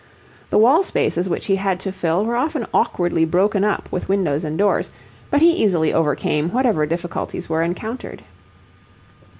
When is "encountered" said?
7.61-8.23